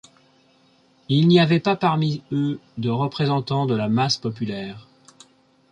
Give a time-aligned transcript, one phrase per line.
[1.09, 4.87] Il n'y avait pas parmi eux de représentant de la masse populaire.